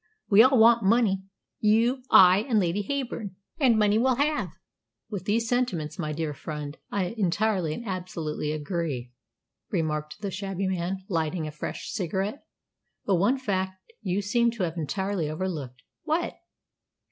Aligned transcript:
We 0.31 0.41
all 0.41 0.57
want 0.57 0.81
money, 0.83 1.21
you, 1.59 2.01
I, 2.09 2.39
and 2.49 2.59
Lady 2.59 2.81
Heyburn 2.81 3.35
and 3.59 3.77
money 3.77 3.99
we'll 3.99 4.15
have." 4.15 4.49
"With 5.11 5.25
these 5.25 5.47
sentiments, 5.47 5.99
my 5.99 6.11
dear 6.11 6.33
friend, 6.33 6.75
I 6.89 7.09
entirely 7.19 7.75
and 7.75 7.85
absolutely 7.85 8.51
agree," 8.51 9.11
remarked 9.69 10.21
the 10.21 10.31
shabby 10.31 10.65
man, 10.65 11.03
lighting 11.07 11.45
a 11.45 11.51
fresh 11.51 11.91
cigarette. 11.93 12.43
"But 13.05 13.17
one 13.17 13.37
fact 13.37 13.77
you 14.01 14.23
seem 14.23 14.49
to 14.53 14.63
have 14.63 14.75
entirely 14.75 15.29
overlooked." 15.29 15.83
"What?" 16.01 16.33